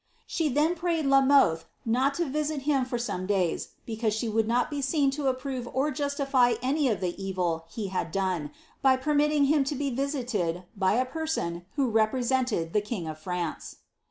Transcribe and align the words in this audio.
She 0.25 0.49
then 0.49 0.73
prayed 0.73 1.05
La 1.05 1.21
Mothe 1.21 1.63
not 1.85 2.15
to 2.15 2.25
visit 2.25 2.63
him 2.63 2.85
for 2.85 2.97
some 2.97 3.27
days, 3.27 3.73
because 3.85 4.15
she 4.15 4.27
would 4.27 4.47
not 4.47 4.71
be 4.71 4.81
seen 4.81 5.11
to 5.11 5.27
approve 5.27 5.69
or 5.75 5.91
jnstify 5.91 6.57
any 6.63 6.89
of 6.89 7.01
the 7.01 7.13
evil 7.23 7.65
he 7.69 7.89
had 7.89 8.11
done, 8.11 8.49
by 8.81 8.97
permitting 8.97 9.45
him 9.45 9.63
to 9.65 9.75
be 9.75 9.91
visited 9.91 10.63
by 10.75 10.93
a 10.93 11.05
person 11.05 11.67
who 11.75 11.87
represented 11.87 12.73
the 12.73 12.81
king 12.81 13.07
of 13.07 13.19
France. 13.19 13.75